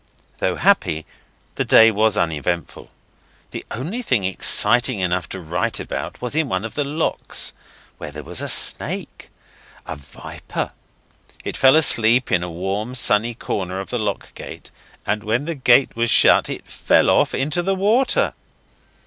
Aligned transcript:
Though 0.39 0.55
happy, 0.55 1.05
the 1.53 1.63
day 1.63 1.91
was 1.91 2.17
uneventful. 2.17 2.89
The 3.51 3.63
only 3.69 4.01
thing 4.01 4.23
exciting 4.23 4.99
enough 4.99 5.29
to 5.29 5.39
write 5.39 5.79
about 5.79 6.19
was 6.23 6.35
in 6.35 6.49
one 6.49 6.65
of 6.65 6.73
the 6.73 6.83
locks, 6.83 7.53
where 7.99 8.09
there 8.09 8.23
was 8.23 8.41
a 8.41 8.49
snake 8.49 9.29
a 9.85 9.95
viper. 9.95 10.71
It 11.43 11.61
was 11.61 11.75
asleep 11.75 12.31
in 12.31 12.41
a 12.41 12.49
warm 12.49 12.95
sunny 12.95 13.35
corner 13.35 13.79
of 13.79 13.91
the 13.91 13.99
lock 13.99 14.33
gate, 14.33 14.71
and 15.05 15.23
when 15.23 15.45
the 15.45 15.53
gate 15.53 15.95
was 15.95 16.09
shut 16.09 16.49
it 16.49 16.65
fell 16.67 17.11
off 17.11 17.35
into 17.35 17.61
the 17.61 17.75
water. 17.75 18.33